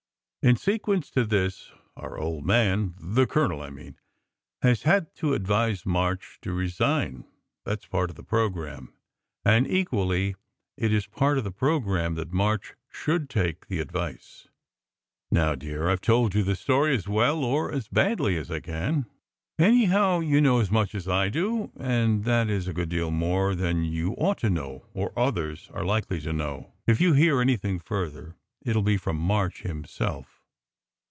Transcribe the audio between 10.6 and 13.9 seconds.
it is part of the programme that March should take the